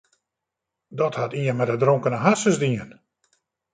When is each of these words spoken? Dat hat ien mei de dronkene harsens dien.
Dat 0.99 1.15
hat 1.19 1.35
ien 1.39 1.55
mei 1.59 1.67
de 1.71 1.77
dronkene 1.83 2.19
harsens 2.27 2.59
dien. 2.65 2.91